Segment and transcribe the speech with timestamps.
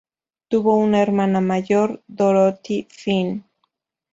[0.47, 3.45] Tuvo una hermana mayor, Dorothy Finn.